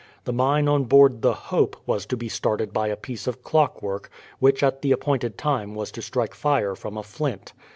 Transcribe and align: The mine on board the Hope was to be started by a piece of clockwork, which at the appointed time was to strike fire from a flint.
The 0.23 0.33
mine 0.33 0.67
on 0.67 0.85
board 0.85 1.21
the 1.21 1.35
Hope 1.51 1.77
was 1.85 2.07
to 2.07 2.17
be 2.17 2.27
started 2.27 2.73
by 2.73 2.87
a 2.87 2.95
piece 2.95 3.27
of 3.27 3.43
clockwork, 3.43 4.09
which 4.39 4.63
at 4.63 4.81
the 4.81 4.91
appointed 4.91 5.37
time 5.37 5.75
was 5.75 5.91
to 5.91 6.01
strike 6.01 6.33
fire 6.33 6.73
from 6.73 6.97
a 6.97 7.03
flint. 7.03 7.53